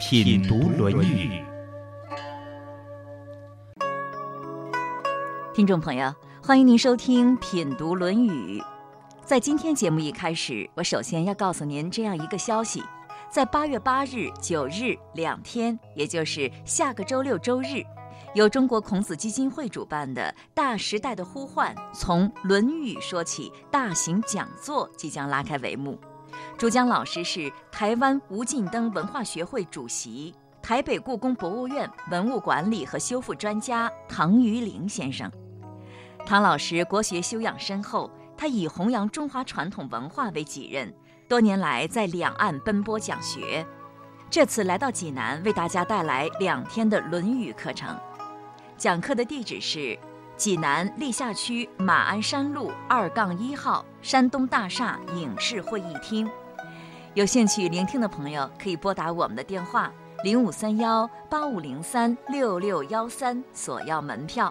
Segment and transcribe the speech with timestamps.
[0.00, 1.28] 品读《论语》。
[5.52, 8.58] 听众朋友，欢迎您收听《品读论语》。
[9.26, 12.82] 在今天节目一开始，我首先要告诉您这样一个消息：
[13.30, 17.84] 在八月八日、九日两天，也就是下个周六、周日，
[18.34, 26.00] 由中国孔子基金会主办的大时代的呼唤——从《论语》说起大型讲座即将拉开帷幕。
[26.58, 35.30] 主讲老师是台湾吴敬登文化学会主席、台北故宫博物院文物管理和修复专家唐余玲先生。
[36.26, 40.92] 唐老师国学修养深厚，他以弘扬中华传统文化为己任，
[41.28, 43.66] 多年来在两岸奔波讲学。
[44.28, 47.98] 这次来到济南，为大家带来两天的《论语》课程。
[48.76, 49.98] 讲课的地址是
[50.40, 56.26] 济南历下区马鞍山路二杠一号山东大厦影视会议厅。
[57.12, 59.92] 有兴趣聆听的朋友，可以拨打我们的电话
[60.24, 64.50] 零五三幺八五零三六六幺三索要门票。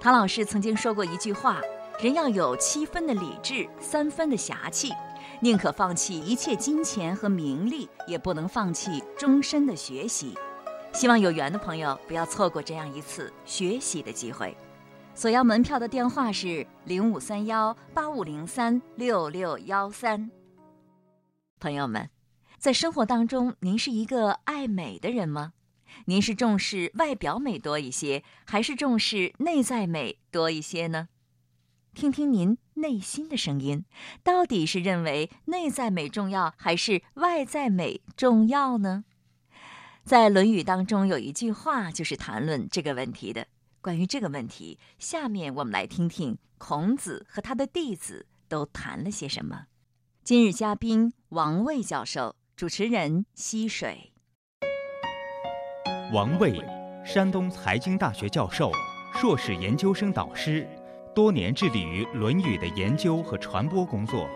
[0.00, 1.60] 唐老师曾经说过一句话
[2.00, 4.94] ：“人要有七分的理智，三分的侠气，
[5.40, 10.34] 宁可放弃一切金钱和名利，也不能放弃终身的学习。”
[10.94, 14.56] 希望有缘的朋友不要错过这样一次学习的机会。
[15.16, 20.30] 索要门票的电话是零五三幺八五零三六六幺三。
[21.58, 22.10] 朋友们，
[22.58, 25.54] 在生活当中，您是一个爱美的人吗？
[26.04, 31.08] 您是重视外表美多一些，还是重视内在美多一些呢？
[31.94, 33.86] 听听您内心的声音，
[34.22, 39.04] 到底是认为内在美重要，还是外在美重要呢？
[40.04, 43.46] 在《论语》当中有一句话，就是谈论这个问题的。
[43.86, 49.66] 关于这个问题，下面我们来听听孔子和他的弟子都谈了些什么。
[50.24, 54.12] 今日嘉宾王卫教授，主持人溪水。
[56.12, 56.60] 王卫，
[57.04, 58.72] 山东财经大学教授、
[59.14, 60.68] 硕士研究生导师，
[61.14, 64.28] 多年致力于《论语》的研究和传播工作，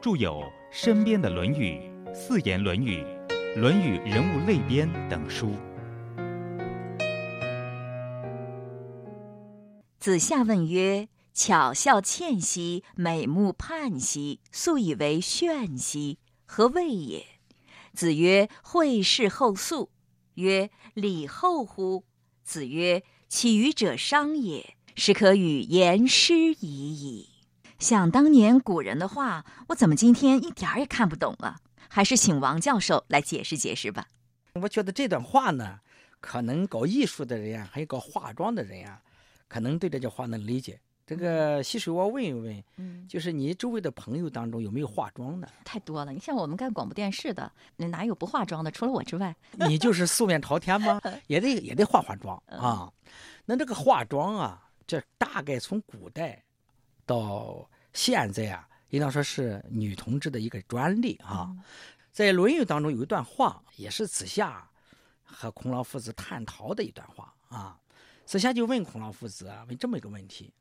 [0.00, 0.40] 著有
[0.70, 1.78] 《身边的论语》
[2.14, 3.02] 《四言论语》
[3.60, 5.52] 《论语人物类编》等书。
[10.06, 11.08] 子夏问曰。
[11.34, 17.26] 巧笑倩兮，美目盼兮，素以为炫兮，何谓也？
[17.92, 19.90] 子曰：惠氏后素。
[20.34, 22.04] 曰：礼后乎？
[22.44, 27.30] 子曰：起予者商也，是可与言师已矣。
[27.80, 31.58] 想当年古人的话，我怎么今天一点儿也看不懂啊？
[31.88, 34.06] 还是请王教授来解释解释吧。
[34.62, 35.80] 我觉得这段话呢，
[36.20, 39.02] 可能搞艺术的人呀，还有搞化妆的人呀，
[39.48, 40.80] 可能对这句话能理解。
[41.06, 45.48] 这个溪水，我问一问，嗯，就是你周围的朋友当中有没有化妆的？
[45.64, 48.72] 太多了，你像我们干广播电视的，哪有不化妆的？
[48.72, 51.00] 除了我之外，你就是素面朝天吗？
[51.28, 52.92] 也得也得化化妆啊。
[53.44, 56.42] 那这个化妆啊，这大概从古代
[57.06, 61.54] 到现在啊，应当说是女同志的一个专利啊。
[62.10, 64.68] 在《论语》当中有一段话，也是子夏
[65.22, 67.78] 和孔老夫子探讨的一段话啊。
[68.26, 70.52] 子夏就问孔老夫子啊，问这么一个问题。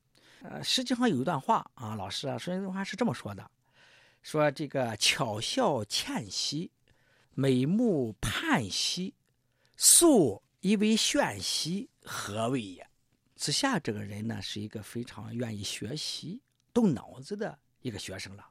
[0.43, 3.49] 呃，实际上有一段话啊，老师啊，说这段话是这么说的：
[4.21, 6.71] 说这个巧笑倩兮，
[7.33, 9.15] 美目盼兮，
[9.75, 12.87] 素以为炫兮，何谓也？
[13.35, 16.39] 子夏这个人呢，是一个非常愿意学习、
[16.71, 18.47] 动脑子的一个学生了。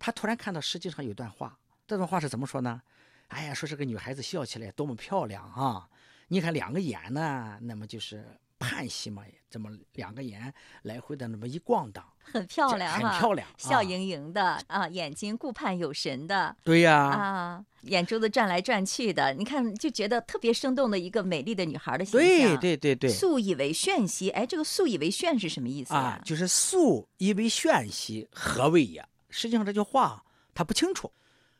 [0.00, 1.56] 他突然看到，实际上有段话，
[1.86, 2.82] 这段话是怎么说呢？
[3.28, 5.88] 哎呀，说这个女孩子笑起来多么漂亮啊！
[6.26, 8.36] 你看两个眼呢，那么就是。
[8.58, 10.52] 盼兮嘛，这么两个眼
[10.82, 22.28] 来回的那么一逛荡，很漂亮，很漂亮，笑盈盈的啊，眼睛顾盼有神的，对呀，啊，眼珠子转来转去的，你看就觉得特别生动的一个美丽的女孩的形象。
[22.28, 26.20] 对对对对，素以为炫兮，哎，这个素以为炫是什么意思啊？
[26.24, 29.06] 就是素以为炫兮，何谓也？
[29.30, 30.24] 实际上这句话
[30.54, 31.12] 他不清楚。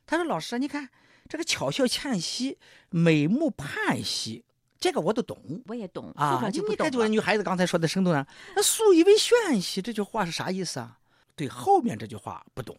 [0.06, 0.88] 他说：“老师，你看
[1.28, 2.56] 这个巧笑倩兮，
[2.88, 4.42] 美目盼兮。”
[4.78, 6.34] 这个我都懂，我也懂啊。
[6.34, 6.40] 你
[6.76, 10.98] 看这个女孩子刚才说的生动啊，那素以为炫兮这句话是啥意思啊？
[11.34, 12.76] 对后面这句话不懂。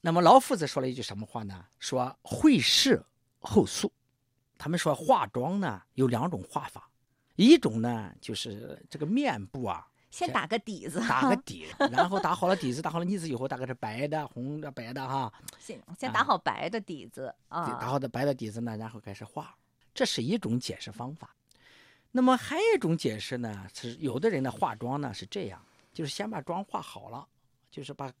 [0.00, 1.64] 那么老夫子说了一句什么话呢？
[1.78, 3.02] 说会事
[3.40, 3.90] 后素。
[4.56, 6.88] 他们说化妆呢有两种画法，
[7.34, 19.54] 一种呢就是这个面部啊，先打个底子，打个底，然后打好了底子，打好了腻子以后，大概是白的、红的、白的哈，先先打好白的底子啊，打好的白的底子呢，然后开始画，
[19.94, 21.34] 这是一种解释方法。
[22.10, 27.26] 那么还有一种解释呢，是有的人呢化妆呢是这样，就是先把妆化好了，
[27.70, 28.12] 就是把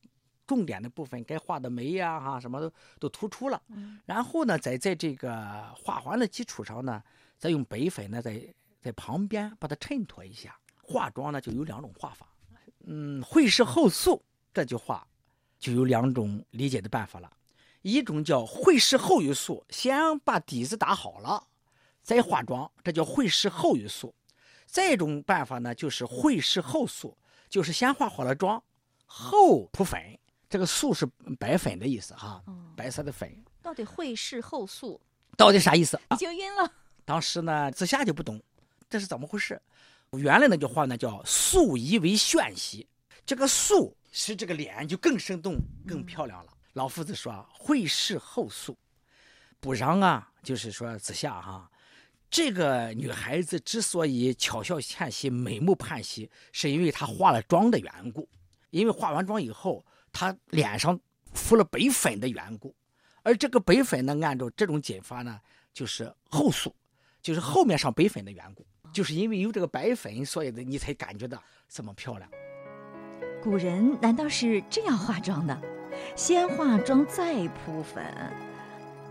[0.46, 3.62] 重点的部分该画的眉呀哈什么都都突出了，
[4.04, 7.02] 然后呢再在这个画完的基础上呢，
[7.38, 8.42] 再用白粉呢在
[8.80, 10.58] 在旁边把它衬托一下。
[10.82, 12.28] 化妆呢就有两种画法，
[12.84, 14.22] 嗯，会事后素
[14.52, 15.06] 这句话
[15.58, 17.32] 就有两种理解的办法了，
[17.80, 21.46] 一种叫会事后于素，先把底子打好了。
[22.04, 24.14] 再化妆，这叫会事后于素。
[24.66, 27.16] 再一种办法呢，就是会事后素，
[27.48, 28.62] 就是先化好了妆，
[29.06, 29.98] 后扑粉。
[30.48, 31.04] 这个素是
[31.38, 32.44] 白粉的意思哈，
[32.76, 33.42] 白色的粉。
[33.62, 35.00] 到底会事后素
[35.36, 35.98] 到底啥意思？
[36.10, 36.70] 已经晕了。
[37.04, 38.40] 当时呢，子夏就不懂，
[38.88, 39.60] 这是怎么回事？
[40.12, 42.86] 原来那句话呢叫“素以为炫兮”，
[43.26, 45.56] 这个素使这个脸就更生动、
[45.88, 46.52] 更漂亮了。
[46.74, 48.78] 老夫子说：“会事后素，
[49.58, 51.68] 不让啊，就是说子夏哈。”
[52.34, 58.28] 这个女孩子之所以巧笑倩兮、美目盼兮，是因为她化了妆的缘故。
[58.70, 60.98] 因为化完妆以后，她脸上
[61.32, 62.74] 敷了白粉的缘故。
[63.22, 65.38] 而这个白粉呢，按照这种解法呢，
[65.72, 66.74] 就是后素，
[67.22, 68.66] 就是后面上白粉的缘故。
[68.92, 72.28] 就是因为有这个白粉，所以的你才感觉到这么漂亮。
[73.40, 75.62] 古人难道是这样化妆的？
[76.16, 78.04] 先化妆再铺粉。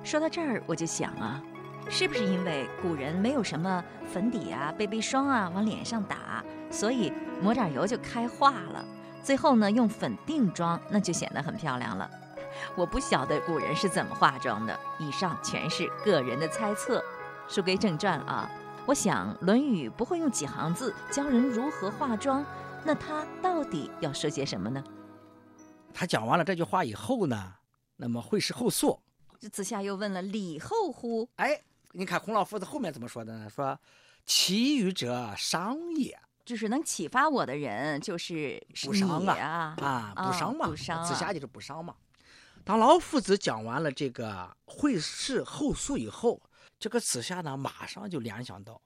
[0.04, 1.42] 说到这儿，我就想啊。
[1.90, 8.84] 是不是因为古人没有什么粉底啊、BB 霜啊往脸上打，所以抹点油就开化了？
[9.22, 12.10] 最后呢，用粉定妆，那就显得很漂亮了。
[12.76, 17.04] 我不晓得古人是怎么化妆的，以上全是个人的猜测。
[17.48, 18.50] 书归正传啊，
[18.86, 22.44] 我想《论语》不会用几行字教人如何化妆，
[22.84, 24.84] 那他到底要说些什么呢？
[25.94, 27.54] 他讲完了这句话以后呢，
[27.98, 29.00] 那么会是后素。
[29.52, 31.62] 子夏又问了：“礼后乎？”哎。
[31.96, 33.48] 你看孔老夫子后面怎么说的呢？
[33.48, 33.80] 说，
[34.26, 41.06] 其余者商也，就是能启发我的人，就是补伤啊啊，补商嘛，不伤。
[41.06, 41.96] 子夏就是补商嘛。
[42.64, 46.42] 当老夫子讲完了这个会氏后述以后，
[46.80, 48.82] 这个子夏呢，马上就联想到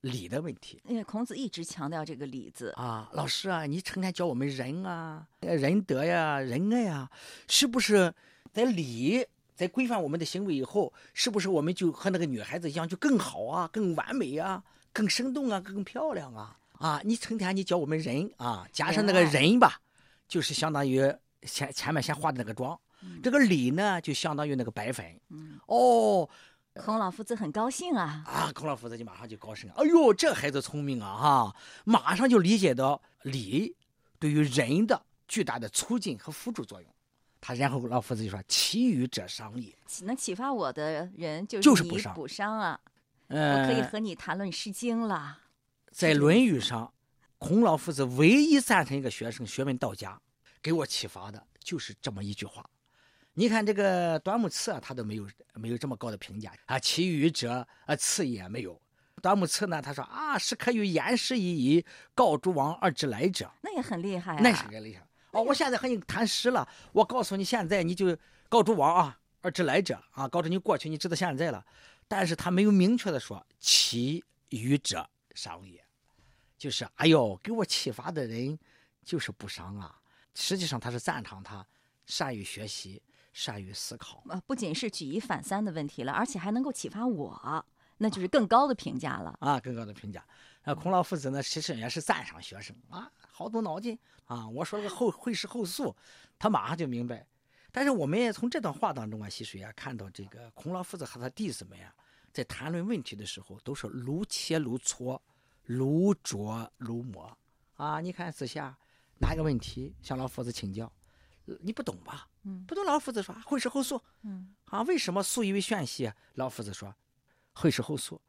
[0.00, 0.82] 礼的问题。
[0.84, 7.08] 因为孔子一直强调这个礼字啊，老师啊，你成天教我们仁啊、仁德呀、仁爱呀，
[7.46, 8.12] 是不是
[8.52, 9.24] 在礼？
[9.58, 14.62] 在规范我们的行为以后，是不是我们就和那个女孩子一样，就更好啊，更完美啊，
[14.92, 16.56] 更生动啊，更漂亮啊？
[16.74, 19.80] 啊，你成天你教我们人啊，加上那个人吧，
[20.28, 21.12] 就是相当于
[21.42, 22.78] 前前面先化的那个妆，
[23.20, 25.04] 这个礼呢，就相当于那个白粉。
[25.66, 26.30] 哦，
[26.74, 28.22] 孔老夫子很高兴啊。
[28.26, 33.74] 啊，孔老夫子就马上就高兴了，哎呦，这孩子聪明啊，哈，马上就理解到礼
[34.20, 36.88] 对于人的巨大的促进和辅助作用。
[37.40, 39.72] 他然后老夫子就说：“其余者伤也。”
[40.04, 42.80] 能启发我的人就是你补伤啊！
[43.28, 45.38] 嗯，我可以和你谈论《诗经》了。
[45.90, 46.92] 在《论语》上，
[47.38, 50.20] 孔老夫子唯一赞成一个学生学问道家，
[50.60, 52.68] 给我启发的就是这么一句话。
[53.34, 56.78] 你看这个端木赐啊，他都没有没有这么高的评价啊。
[56.78, 58.80] 其余者啊，赐也没有。
[59.22, 63.50] 端木赐呢，他说啊，是可与言师以矣，告诸王而知来者。
[63.62, 64.40] 那也很厉害啊。
[64.42, 65.06] 那是个厉害。
[65.32, 66.66] 哦，我现在和你谈诗了。
[66.92, 68.16] 我告诉你，现在你就
[68.48, 71.64] 告诸王啊，而知来者啊，告知你过去，你知道现在了。
[72.06, 75.84] 但是他没有明确的说其余者伤也，
[76.56, 78.58] 就是哎呦，给我启发的人
[79.04, 79.94] 就是不伤啊。
[80.34, 81.66] 实际上他是赞赏他
[82.06, 83.02] 善于学习，
[83.34, 84.22] 善于思考。
[84.28, 87.66] 呃，不仅是举一反三的问题了，而且还能够启发我，
[87.98, 90.24] 那就是更高的评价了啊，更高的评价。
[90.64, 93.10] 那，孔老夫子呢，其实也是赞赏学生啊。
[93.38, 94.48] 好动脑筋啊！
[94.48, 95.94] 我说了个后会是后素，
[96.40, 97.24] 他马上就明白。
[97.70, 101.94] 但是我们也从这段话当中啊，溪水啊，看到这个孔老夫子和他弟子们呀，
[102.32, 105.16] 在谈论问题的时候，都是如切如磋，
[105.62, 107.38] 如琢如磨
[107.74, 108.00] 啊。
[108.00, 108.76] 你看子夏
[109.20, 110.92] 拿一个问题向老夫子请教，
[111.60, 112.26] 你不懂吧？
[112.42, 112.84] 嗯，不懂。
[112.84, 114.02] 老夫子说会是后素。
[114.22, 116.12] 嗯，啊，为什么素以为炫兮？
[116.34, 116.92] 老夫子说
[117.52, 118.20] 会是后素。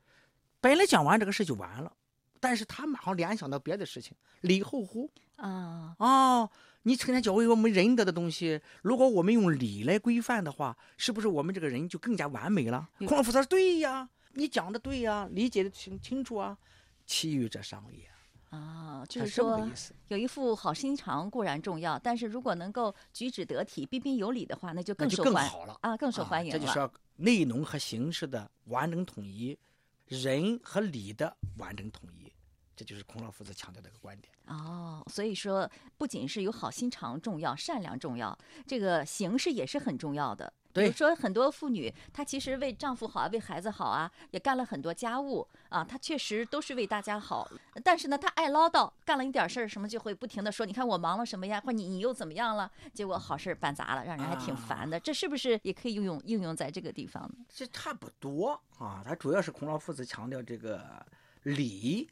[0.61, 1.91] 本来讲完这个事就完了。
[2.39, 5.09] 但是他马上联想到别的事情，礼后乎？
[5.35, 6.49] 啊哦，
[6.83, 12.89] 你成天教会我们仁德的东西，如果我们用礼来规范的话，是不是我们这个人就更加完美了？
[12.99, 16.57] 孔老夫子说：“对呀，你讲的对呀，理解的清清楚啊。
[17.05, 18.07] 其余者商也。
[18.49, 19.69] 啊，就是说。
[20.09, 26.59] 有一副好心肠固然重要，但是如果能够举止得体、彬彬有礼的话，那就更受欢更好了啊，更受啊欢迎了。
[26.59, 29.57] 这就是要内容和形式的完整统一，
[30.07, 32.28] 人和理的完整统一，
[32.79, 34.33] 这就是孔老夫子强调的一个观点。
[34.47, 40.53] 哦，所以说不仅是有好心肠重要、善良重要，这个形式也是很重要的。
[40.71, 47.51] 比如对说很多妇女，她其实为丈夫好啊，为孩子好啊，也干了很多家务啊，她确实都是为大家好。
[47.83, 52.71] 但是呢，她爱唠叨，干了一点事儿什么就会不停的说，你看我忙了什么呀，或你你又怎么样了？
[52.93, 54.97] 结果好事儿办砸了，让人还挺烦的。
[54.97, 57.45] 这是不是也可以应用应用在这个地方呢？
[57.53, 61.05] 这差不多啊，它主要是孔老夫子强调这个
[61.43, 62.07] 礼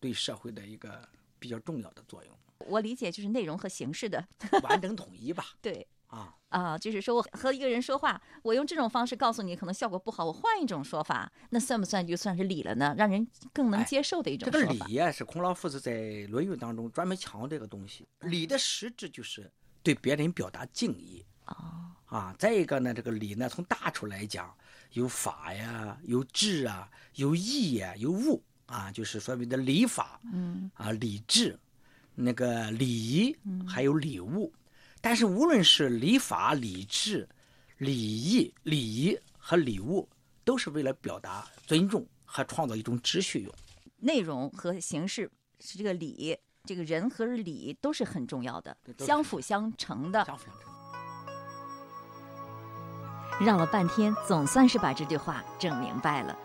[0.00, 2.34] 对社会的一个比较重要的作用，
[2.66, 4.26] 我理解就是内容和形式的，
[4.64, 5.44] 完整统一吧。
[5.60, 5.86] 对。
[6.08, 12.92] 啊，啊，就是说我和一个人说话，我用这种方式告诉你，可能效果不好，我换一种说法，那算不算就算是礼了呢？
[12.98, 14.72] 让人更能哎接受的一种这个。
[14.72, 15.92] 礼呀、是孔老夫子在
[16.28, 18.08] 《论语》当中专门强调这个东西。
[18.22, 19.48] 礼的实质就是
[19.84, 21.24] 对别人表达敬意。
[21.46, 24.52] 哦，啊，再一个呢，这个礼呢，从大处来讲，
[24.94, 31.58] 有法呀，有治啊，有义呀，有物啊，就是所谓的礼法嗯啊，礼制，
[32.14, 33.36] 那个礼仪，
[33.66, 34.52] 还有礼物。
[35.00, 37.28] 但是无论是礼法、礼制、
[37.78, 40.08] 礼仪、礼仪和礼物，
[40.44, 43.52] 都是为了表达尊重和创造一种秩序用。
[43.96, 50.24] 内容和形式是这个礼，这个人和礼都是很重要的相辅相成的。
[50.24, 50.70] 相辅相成。
[53.44, 56.38] 绕了半天，总算是把这句话整明白了。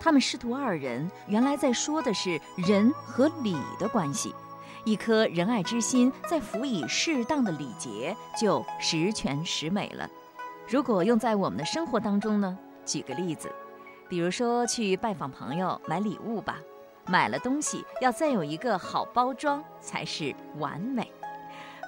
[0.00, 4.34] 他们师徒二人原来在说的是仁和礼的关系，
[4.84, 10.08] 一颗仁爱之心，再辅以适当的礼节，就十全十美了。
[10.66, 12.58] 如果用在我们的生活当中呢？
[12.86, 13.52] 举个例子，
[14.08, 16.58] 比如说去拜访朋友买礼物吧，
[17.06, 21.12] 买了东西要再有一个好包装才是完美。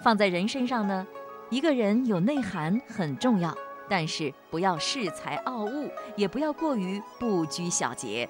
[0.04, 1.06] 放在人身上呢，
[1.48, 3.56] 一个人有内涵很重要。
[3.88, 8.28] 但是不要恃才傲物，也不要过于不拘小节。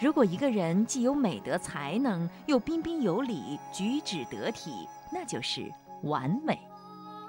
[0.00, 5.70] 如果一个人既有美德才能，又彬彬有礼，举止得体，那就是
[6.04, 6.58] 完美。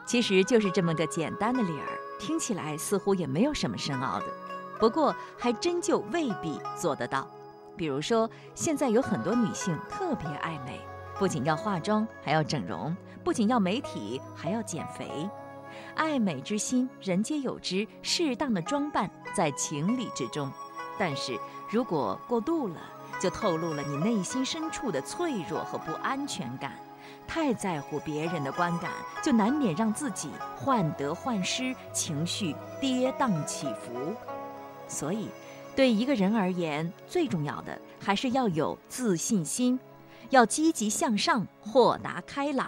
[0.05, 4.25] 其实就是这么个简单的理儿，听起来似乎也没有什么深奥的。
[4.79, 7.27] 不过还真就未必做得到。
[7.77, 10.79] 比如说，现在有很多女性特别爱美，
[11.19, 15.29] 不仅要化妆，还要整容；不仅要美体，还要减肥。
[15.95, 17.87] 爱美之心，人皆有之。
[18.01, 20.51] 适当的装扮在情理之中，
[20.97, 21.37] 但是
[21.69, 22.81] 如果过度了，
[23.19, 26.73] 就透露了你内心深处的脆弱和不安全感。
[27.27, 28.91] 太在乎别人的观感，
[29.23, 34.13] 就难免让自己患得患失，情绪跌宕起伏。
[34.87, 35.29] 所以，
[35.75, 39.79] 对一个人而言，最重要的还是要有自信心，
[40.29, 42.67] 要积极向上，豁达开朗。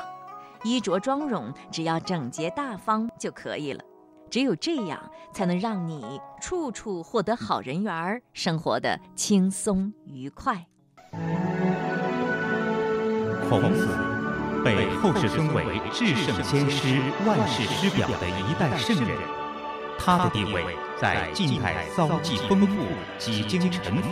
[0.63, 3.83] 衣着妆容只要整洁大方就可以了，
[4.29, 10.65] 只有这样才能让你处处获得好人缘儿，生活的轻松愉快。
[13.49, 13.87] 孔子
[14.63, 19.17] 被后世尊为至圣先师、万世师表的一代圣人，
[19.99, 20.63] 他的地位
[20.99, 22.83] 在晋代遭际丰富，
[23.19, 24.09] 几经沉浮。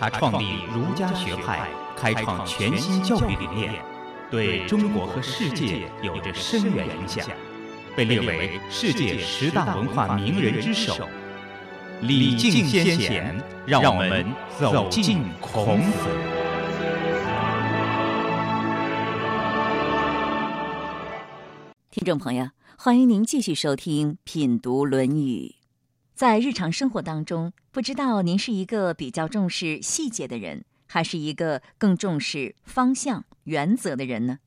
[0.00, 3.84] 他创立儒家学派，开创全新教育理念。
[4.30, 7.26] 对中国和世界有着深远影响，
[7.96, 11.08] 被列为世界十大文化名人之首。
[12.02, 14.26] 礼敬先贤，让我们
[14.60, 16.08] 走进孔子。
[21.90, 25.54] 听众朋友，欢迎您继续收听《品读论语》。
[26.14, 33.24] 在日常生活当中，不知道您是一个比较重视细节的人，还是一个更重视方向？
[33.48, 34.40] 原则的人呢？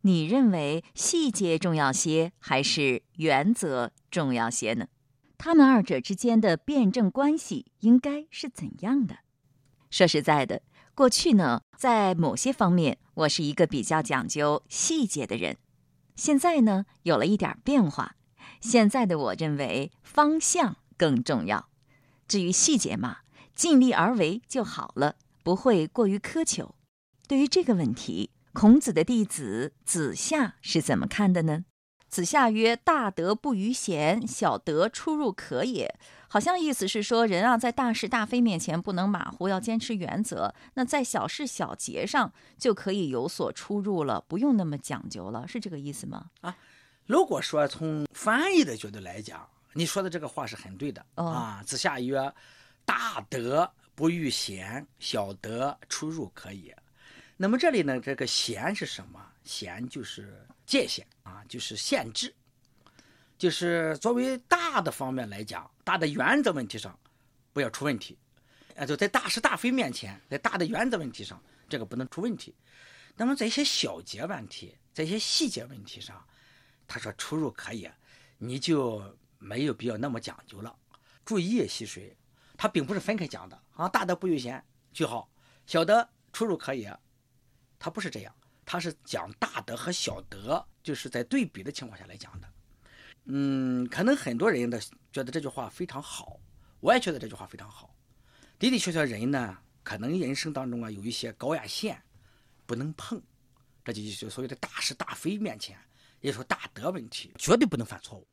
[0.00, 4.88] 你认为细节重要些，还是原则重要些呢？
[5.36, 9.18] 他们二者之间的辩证关系应该是怎样的？
[9.90, 10.62] 说实在的，
[10.96, 15.56] 过去呢，在某些方面，我是一个比较讲究细节的人。
[16.16, 18.16] 现在呢，有了一点变化。
[18.60, 21.68] 现在的我认为方向更重要，
[22.26, 23.18] 至于细节嘛，
[23.54, 26.74] 尽力而为就好了，不会过于苛求。
[27.28, 31.64] 对于这个问题，孔子的弟子子夏是怎么看的呢？
[32.08, 35.96] 子夏曰：“大德不逾贤，小德出入可也。”
[36.26, 46.26] 好像意思是说，人啊，在大是大非面前不能马虎，要坚持原则；那在小事小节上就可以有所出入了，不用那么讲究了，是这个意思吗？
[46.40, 46.56] 啊，
[47.06, 51.62] 如果说从翻译的角度来讲，你说的这个话是很对的、哦、啊。
[51.64, 52.34] 子夏曰
[52.84, 56.76] ：“大德不逾贤，小德出入可也。”
[57.40, 59.24] 那么这里呢，这个限是什么？
[59.44, 62.34] 限就是界限啊，就是限制，
[63.38, 66.98] 就是作为大的方面来讲，大的原则问题上
[67.52, 68.18] 不要出问题，
[68.74, 72.52] 啊，就在大是大非面前，在大的原则问题上，这个不能出问题。
[73.16, 76.20] 那么在一些小节问题，在一些细节问题上，
[76.88, 77.88] 他说出入可以，
[78.36, 79.00] 你就
[79.38, 80.76] 没有必要那么讲究了。
[81.24, 82.16] 注意吸水，
[82.56, 85.30] 它并不是分开讲的啊，大的不优先，句号，
[85.66, 86.88] 小的出入可以，
[87.78, 92.48] 他不是这样，他是讲大德和小德，就是在对比的情况下来讲的。
[93.24, 94.80] 嗯，可能很多人的
[95.12, 96.38] 觉得这句话非常好，
[96.80, 97.94] 我也觉得这句话非常好。
[98.58, 102.02] 的的确确，人呢，可能人生当中啊有一些高压线。
[102.66, 103.18] 不能碰，
[103.82, 105.74] 这就就所谓的大是大非面前，
[106.20, 108.28] 也说大德问题，绝对不能犯错误。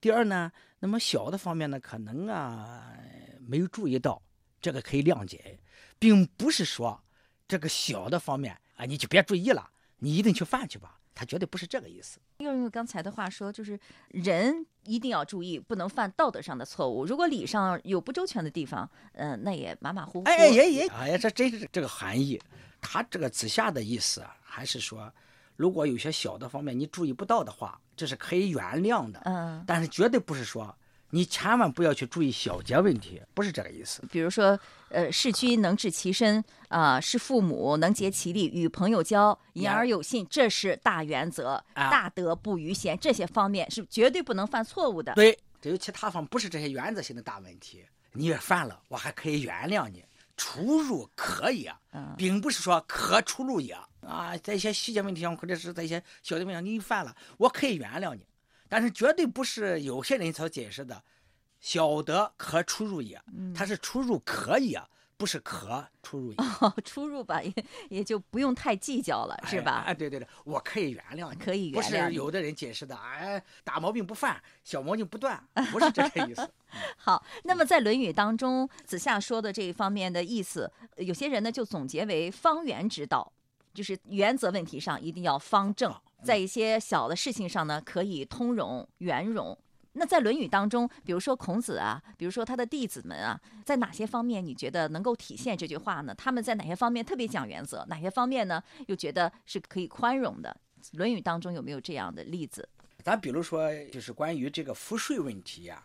[0.00, 2.92] 第二呢，那么小的方面呢，可能啊
[3.38, 4.20] 没有注意到，
[4.60, 5.60] 这个可以谅解，
[5.96, 7.00] 并不是说
[7.46, 9.68] 这个小的方面啊你就别注意了，
[9.98, 12.20] 你一定去犯去吧，他绝对不是这个意思。
[12.38, 13.78] 又用刚才的话说，就是
[14.10, 17.04] 人一定要注意，不能犯道德上的错误。
[17.04, 20.24] 如果礼上有不周全的地方，嗯，那也马马虎虎。
[20.26, 22.40] 哎也也，哎呀，这真是这个含义。
[22.80, 25.12] 他这个子夏的意思啊，还是说，
[25.56, 29.20] 如果有些小的方面你注意不到的话，这是可以原谅的。
[29.24, 30.72] 嗯，但是绝对不是说
[31.10, 34.02] 你千万不要去注意小节问题，不是这个意思。
[34.10, 34.58] 比如说，
[34.90, 45.14] 呃，事君能治其身啊，是父母能竭其力，与朋友交，言而有信，这是大原则，大德不逾贤，这些方面是绝对不能犯错误的。
[45.14, 50.04] 对，只有其他方不是这些原则性的大问题，你也犯了，我还可以原谅你。
[50.36, 51.68] 出入可以，
[52.16, 58.24] 并不是说可出入也啊，在一些细节问题上，或者是在一些小的问题上，你犯了，我可以原谅你，
[58.68, 61.02] 但是绝对不是有些人所解释的
[61.60, 63.20] “小得可出入也”，
[63.54, 64.76] 它是出入可以。
[65.16, 67.52] 不是可出入哦，出入吧也
[67.90, 69.82] 也就不用太计较了，是吧？
[69.84, 71.84] 哎，对对对，我可以原谅你，可以原谅。
[71.84, 76.48] 不是有的人解释的，哎，大毛病不犯，小毛病不断， 不是这个意思。
[76.96, 83.32] 好，那么在《论语》当中，子夏说的这一方面的意思，有些人呢就总结为方圆之道，
[83.74, 89.56] 就是原则问题上一定要方正，在一些小的事情上呢可以通融圆融。
[89.92, 96.14] 那在《论语》当中，比如说孔子啊，比如说他的弟子们啊，在哪些方面你觉得能够体现这句话呢？
[96.14, 97.84] 他们在哪些方面特别讲原则？
[97.88, 98.62] 哪些方面呢？
[98.86, 100.56] 又觉得是可以宽容的？
[100.96, 102.68] 《论语》当中有没有这样的例子？
[103.02, 105.84] 咱比如说，就是关于这个赋税问题呀，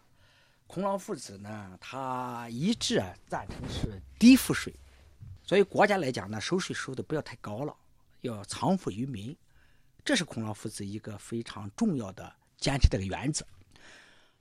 [0.68, 4.72] 孔老夫子呢，他一致啊赞成是低赋税，
[5.42, 7.76] 所以国家来讲呢，收税收的不要太高了，
[8.22, 9.36] 要藏富于民，
[10.04, 13.46] 这是孔老夫子一个非常重要的坚持的个原则。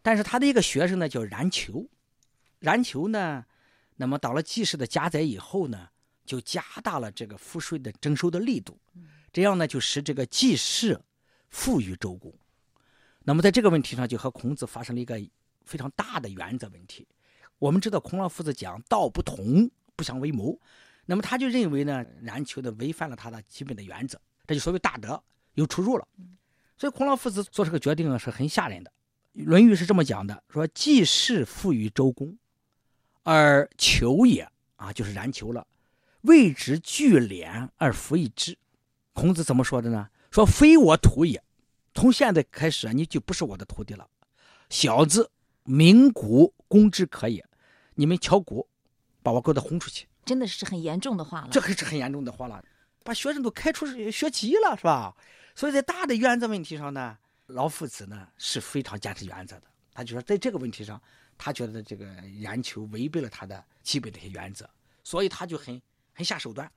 [0.03, 1.89] 但是他的一个学生呢叫冉求，
[2.59, 3.45] 冉求呢，
[3.97, 5.89] 那么到了季氏的家宅以后呢，
[6.25, 8.79] 就加大了这个赋税的征收的力度，
[9.33, 11.01] 这样呢就使这个季氏
[11.51, 12.35] 富于周公。
[13.25, 15.21] 那么在这个问题上，就和孔子发生了一个
[15.65, 17.07] 非常大的原则问题。
[17.61, 20.61] 我们知道孔老夫子讲道不同，不相为谋，
[21.07, 25.23] 那么他就认为呢，冉求的违反了他的基本的原则，这就所谓大德
[25.55, 26.07] 有出入了。
[26.77, 28.91] 所以孔老夫子做这个决定啊，是很吓人的。
[29.45, 32.37] 《论语》是这么讲的：说季氏富于周公，
[33.23, 35.67] 而求也啊，就是冉求了，
[36.23, 38.59] 谓之聚敛而弗以之。
[39.13, 40.09] 孔子怎么说的呢？
[40.31, 41.43] 说非我徒也，
[41.95, 44.09] 从现在开始啊，你就不是我的徒弟了。
[44.69, 45.31] 小子
[45.65, 47.47] 鸣鼓攻之可也，
[47.95, 48.67] 你们敲鼓，
[49.23, 50.09] 把我给他轰出去。
[50.25, 51.49] 真的是很严重的话了。
[51.51, 52.65] 这可是很严重的话了，
[53.05, 55.15] 把学生都开除学籍了，是吧？
[55.55, 57.19] 所以在大的原则问题上呢。
[57.49, 60.99] 老夫子呢是非常坚持原则的，他就说在这个问题上，
[61.37, 62.07] 他觉得这个
[62.39, 64.67] 研求违背了他的基本的一些原则，
[65.05, 65.83] 所以他就很
[66.15, 66.71] 很下手段。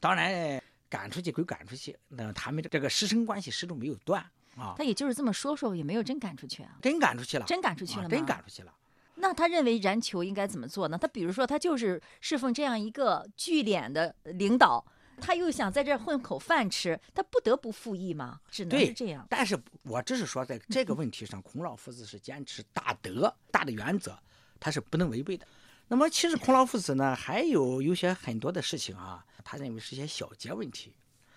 [0.00, 4.20] 当然赶出去归赶出去，那他们这个师生关系始终没有断
[4.56, 4.74] 啊。
[4.76, 6.76] 他也就是这么说说，也没有真赶出去啊。
[6.82, 8.08] 真赶出去了，真赶出去了吗？
[8.08, 8.74] 真赶出去了。
[9.16, 10.98] 那他认为燃球应该怎么做呢？
[10.98, 14.84] 他比如说他就是侍奉这样一个聚敛的领导。
[15.20, 18.40] 他又想在这混口饭吃，他不得不复议吗？
[18.50, 19.26] 只能是这样。
[19.28, 24.18] 但是我只是说，在这个问题上，孔老夫子是坚持大德、大的原则，
[24.58, 25.46] 他是不能违背的。
[25.86, 30.94] 那么，其实孔老夫子呢，还有有些很多的事情啊，他认为是些小节问题，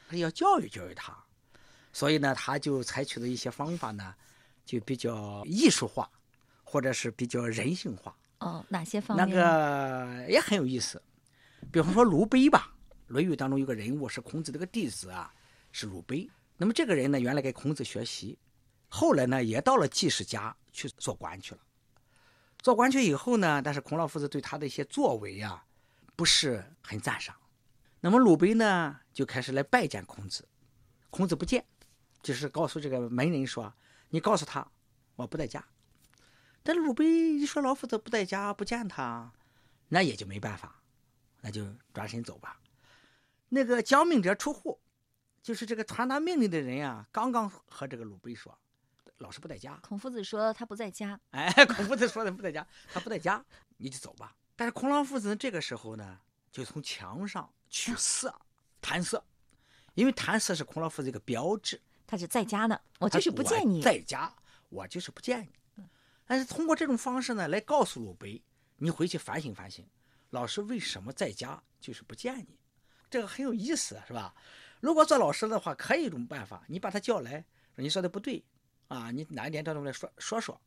[0.07, 1.15] 他要教育教育他。
[1.91, 4.13] 所以呢，他就采取了一些方法呢，
[4.65, 6.09] 就比较艺术化，
[6.63, 8.15] 或者是比较人性化。
[8.39, 9.29] 哦，哪些方面？
[9.29, 11.01] 那个也很有意思，
[11.71, 12.69] 比方说卢碑吧。
[13.07, 15.33] 《论语》当中有个人物是孔子的个弟子啊，
[15.71, 16.29] 是鲁悲。
[16.57, 18.37] 那么这个人呢，原来跟孔子学习，
[18.87, 21.61] 后来呢也到了季氏家去做官去了。
[22.59, 25.65] 做官去以后呢，但是孔老夫子对他的一些作为啊，
[26.15, 27.35] 不是很赞赏。
[27.99, 30.47] 那么鲁北呢就开始来拜见孔子，
[31.09, 31.65] 孔子不见，
[32.21, 33.73] 就是告诉这个门人说
[34.09, 34.65] ：“你告诉他，
[35.15, 35.65] 我不在家。”
[36.63, 39.33] 但鲁北一说老夫子不在家，不见他，
[39.89, 40.81] 那也就没办法，
[41.41, 42.57] 那就转身走吧。
[43.53, 44.81] 那个将命者出户，
[45.43, 48.57] 就是这个传达命令的人啊，刚刚和这个鲁北说，
[49.19, 49.79] 老师不在家。
[49.83, 53.45] 孔夫子说他不在家，哎，孔夫子说他不在家，他不在家，
[53.77, 54.35] 你就走吧。
[54.55, 56.19] 但是孔老夫子这个时候呢，
[56.51, 58.33] 就从墙上取色，
[58.81, 59.23] 弹色，
[59.93, 61.79] 因为弹色是孔老夫子一个标志。
[62.07, 63.83] 他是在家呢，我就是不见你。
[63.83, 64.35] 在家，
[64.69, 65.85] 我就是不见你。
[66.25, 68.43] 但是通过这种方式呢，来告诉鲁北，
[68.77, 69.85] 你回去反省反省，
[70.31, 72.57] 老师为什么在家就是不见你，
[73.13, 74.33] 这个很有意思，是吧？
[74.79, 77.45] 如果做老师的话，可以一种办法，你把他叫来，
[77.75, 78.43] 你说的不对，
[78.87, 80.59] 啊，你哪一点这种来说说说。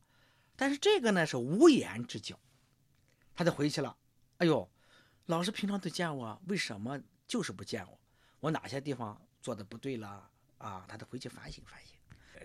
[0.55, 2.39] 但是这个呢是无言之教，
[3.35, 3.93] 他就回去了。
[4.37, 4.65] 哎呦，
[5.25, 7.99] 老师平常都见我，为什么就是不见我？
[8.39, 10.29] 我哪些地方做的不对了？
[10.57, 11.97] 啊，他得回去反省反省。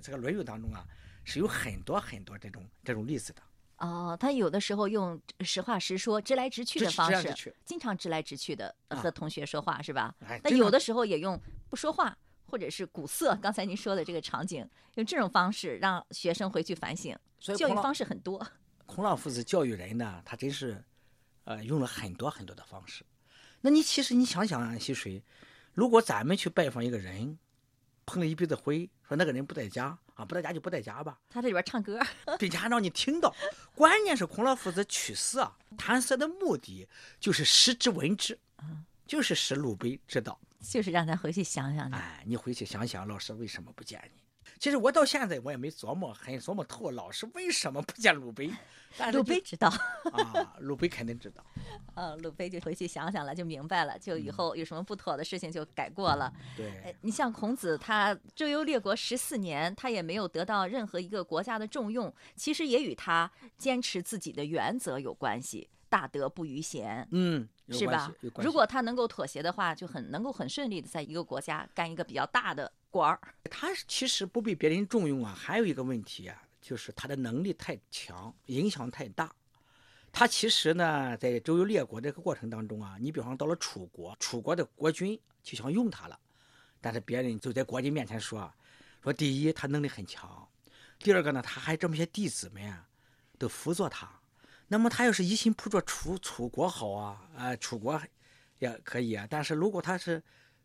[0.02, 0.84] 这个《论语》当中啊。
[1.24, 3.40] 是有很多很多这种这种例子的
[3.82, 10.14] 哦，他有的时候用实话实说、直来直去的方式，经常直来直去的和同学说话，是吧？
[10.44, 11.36] 那有的时候也用
[11.68, 12.16] 不说话，
[12.46, 13.36] 或者是鼓瑟。
[13.42, 14.64] 刚才您说的这个场景，
[14.94, 17.18] 用这种方式让学生回去反省。
[17.40, 18.46] 所以教育方式很多。
[18.86, 20.80] 孔老夫子教育人呢，他真是，
[21.42, 23.04] 呃，用了很多很多的方式。
[23.62, 25.20] 那你其实你想想，溪水，
[25.72, 27.36] 如果咱们去拜访一个人，
[28.06, 29.98] 碰了一鼻子灰，说那个人不在家。
[30.22, 31.18] 啊，不在家就不在家吧。
[31.28, 32.00] 他在里边唱歌，
[32.38, 33.35] 并且还让你听到。
[33.74, 38.38] 关键是孔老夫子取色，弹色的目的就是使之闻之，
[39.06, 41.90] 就是使鲁北知道，就是让他回去想想。
[41.90, 44.21] 哎，你回去想想，老师为什么不见你？
[44.62, 48.48] 其实我到现在我也没琢磨很琢磨透，老师为什么不见鲁北？
[49.12, 49.68] 鲁贝知道
[50.12, 51.44] 啊，鲁贝肯定知道。
[51.96, 56.33] 呃，鲁贝就回去想想了，就明白了，就以后有什么不妥的事情就改过了。
[56.57, 65.68] 对，你像孔子，他周游列国十四年，他也没有得到任何一个国家的重用，其实也与他坚持自己的原则有关系。
[65.88, 68.11] 大德不于贤，嗯，是吧？
[68.37, 73.18] 如果他能够妥协的话，就很能够很顺利的在一个国家干一个比较大的官儿。
[73.50, 79.35] 他其实不被别人重用啊，还有一个问题啊，就是他的能力太强，影响太大。
[80.12, 86.20] 他其实呢，在周游列国这个过程当中啊，你比方到了楚国，楚国的国君就想用他了，
[86.83, 88.52] 但是别人就在国君面前说，
[89.02, 90.46] 说第一他能力很强，
[90.98, 92.87] 第二个呢，他还这么些弟子们啊，
[93.38, 94.07] 都辅佐他。
[94.68, 98.00] 那么他要是一心扑着楚楚国好啊，啊，楚国
[98.59, 99.26] 也可以啊。
[99.28, 100.22] 但是如果他是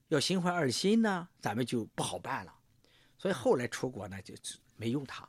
[0.08, 2.54] 要心怀二心呢，咱们就不好办了。
[3.17, 4.34] 所以后来楚国呢就
[4.76, 5.28] 没用他。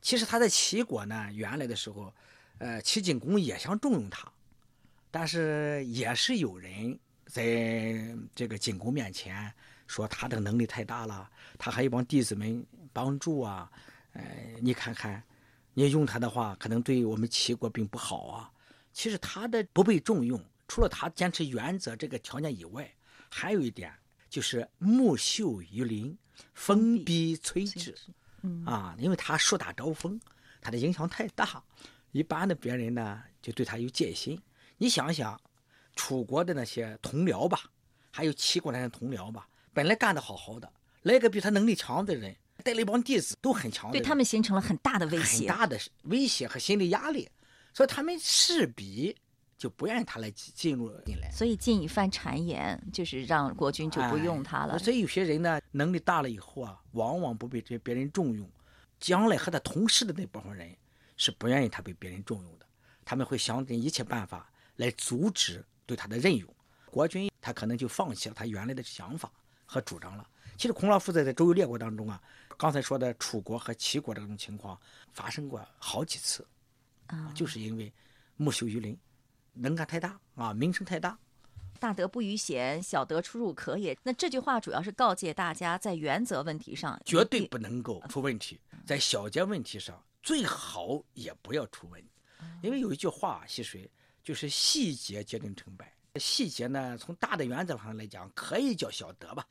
[0.00, 2.12] 其实他在齐国呢，原来的时候，
[2.58, 4.30] 呃，齐景公也想重用他，
[5.10, 9.52] 但是也是有人在这个景公面前
[9.86, 13.70] 说他的能力太大了，他还有帮弟子们帮助啊，
[14.12, 14.22] 呃，
[14.60, 15.22] 你看看。
[15.72, 18.50] 你用他的话，可能对我们齐国并不好啊。
[18.92, 22.92] 其实他的不被重用，除了他坚持原则这个条件以外，
[23.30, 23.94] 还有一点
[24.30, 26.16] 就是木秀于林，
[26.54, 27.94] 风必摧之。
[28.64, 30.18] 啊，因为他树大招风，
[30.62, 31.62] 他的影响太大，
[32.12, 34.40] 一般的别人呢就对他有戒心。
[34.78, 35.38] 你想想，
[35.94, 37.64] 楚国的那些同僚吧，
[38.10, 42.34] 还有齐国那些同僚吧，本来干得好好的，来个比他能力强的人。
[42.62, 47.26] 带了一帮弟子都很强，对他们形成了很大的威胁，很大的威胁和心理压力，
[47.72, 49.16] 所以他们势必
[49.60, 51.30] 就不愿意他来进入进来。
[51.30, 54.78] 所以进一番谗言，就是让国君就不用他了。
[54.78, 58.50] 所以有些人呢，能力大了以后啊，往往不被这别人重用，
[58.98, 60.74] 将来和他同事的那部分人
[61.18, 62.64] 是不愿意他被别人重用的，
[63.04, 66.48] 他们会想尽一切办法来阻止对他的任用。
[66.90, 69.30] 国君他可能就放弃了他原来的想法
[69.66, 70.26] 和主张了。
[70.56, 72.20] 其实孔老夫子在周游列国当中啊。
[72.56, 74.78] 刚才说的楚国和齐国这种情况
[75.14, 76.46] 发生过好几次，
[77.06, 77.90] 啊，就是因为
[78.36, 78.94] 木秀于林，
[79.54, 81.18] 能干太大啊，名声太大。
[81.78, 83.96] 大德不逾贤，小德出入可也。
[84.02, 92.10] 那这句话主要是告诫大家，在原则问题上绝对不能够出问题，在小节问题上最好也不要出问题。
[92.62, 93.90] 因为有一句话，溪水
[94.22, 95.90] 就是细节决定成败。
[96.16, 99.46] 细节呢，从大的原则上来讲，可以叫小德吧。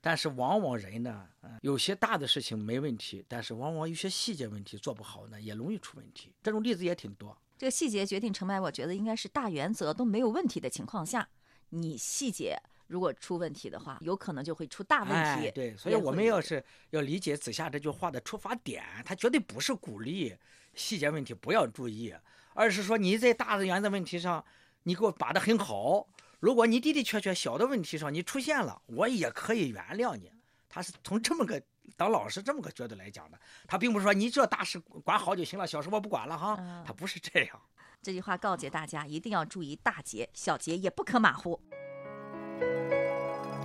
[0.00, 1.28] 但是往往人呢，
[1.60, 6.32] 有些大的事情没问题，但是往往有些细节问题做不好呢，也容易出问题。
[6.42, 7.36] 这种例子也挺多。
[7.58, 11.28] 这个细节决定成败，我觉得应该是大原则都没有问题的情况下，
[11.70, 15.50] 你细节如果出问题的话，有可能就会出大问题。
[15.50, 20.32] 对，所以我们要是要理解子夏这句话的出发点，他绝对不是鼓励
[20.74, 22.14] 细节问题不要注意，
[22.54, 24.44] 而是说你在大的原则问题上，
[24.84, 26.06] 你给我把的很好。
[26.38, 30.30] 如果你的的确确小的问题上你出现了，我也可以原谅你。
[30.68, 31.60] 他是从这么个
[31.96, 37.60] 当老师这么个角度来讲的，他并不是说你这大事管好就行了，小事我不管了哈，他不是这样。
[38.02, 41.60] 这句话告诫大家一定要注意大节，小节也不可马虎。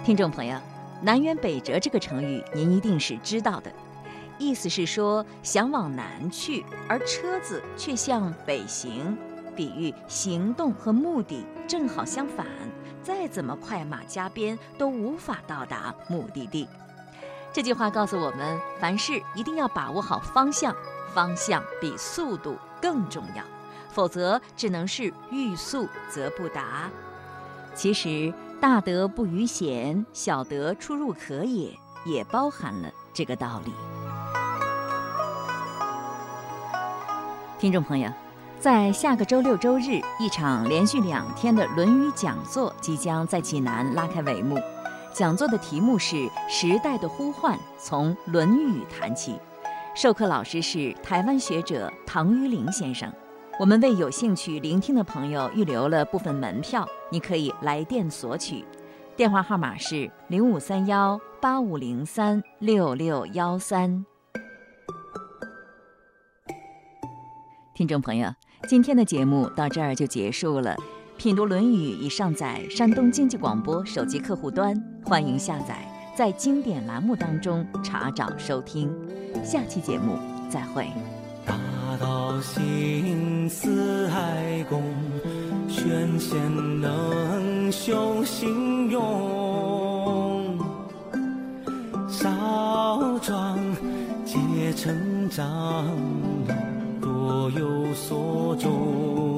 [0.03, 0.59] 听众朋友
[1.03, 3.71] ，“南辕北辙”这个成语您一定是知道的，
[4.39, 9.17] 意思是说想往南去，而车子却向北行。
[9.55, 12.47] 比喻行动和目的正好相反，
[13.03, 16.67] 再怎么快马加鞭都无法到达目的地。
[17.53, 20.75] 这句话告诉我们，凡事一定要把握好方向，
[21.13, 23.43] 方向比速度更重要，
[23.91, 26.89] 否则只能是欲速则不达。
[27.75, 33.71] 其实大德不逾险，小德出入可也，也包含了这个道理。
[37.59, 38.11] 听众朋友。
[38.59, 44.57] 在下个周六周日，一场连续两天的《论语》讲座即将在济南拉开帷幕。
[45.13, 46.15] 讲座的题目是
[46.49, 49.33] 《时代的呼唤：从《论语》谈起》，
[49.93, 53.11] 授课老师是台湾学者唐于林先生。
[53.59, 58.65] 我们为有兴趣聆听的朋友预留了部分门票，你可以来电索取，
[59.15, 64.03] 电话号码是零五三幺八五零三六六幺三。
[67.75, 68.33] 听众朋友。
[68.65, 70.73] 今天的节目到这儿就结束了。
[71.23, 78.93] 品读《论语》已上载山东经济广播手机客户端，欢迎下载，在经典栏目当中查找收听。
[79.41, 80.17] 下期节目
[80.49, 80.85] 再会。
[81.45, 81.55] 大
[81.97, 84.83] 道行四海公，
[85.69, 90.59] 选贤能修行勇，
[92.09, 93.57] 少壮
[94.25, 95.87] 皆成长。
[96.99, 99.32] 若有所终，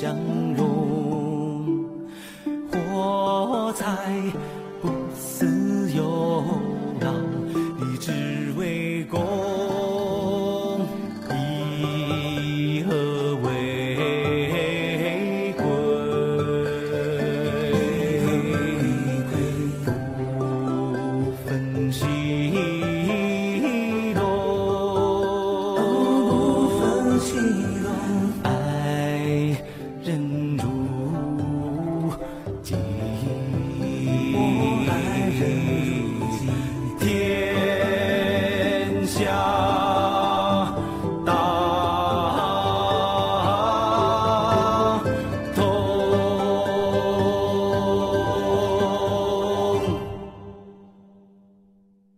[0.00, 0.14] 相
[0.54, 1.84] 融，
[2.70, 3.84] 活在。